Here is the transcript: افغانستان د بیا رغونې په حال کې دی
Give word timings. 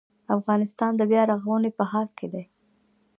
افغانستان 0.37 0.91
د 0.97 1.01
بیا 1.11 1.21
رغونې 1.31 1.69
په 1.77 1.83
حال 1.91 2.07
کې 2.17 2.27
دی 2.33 2.43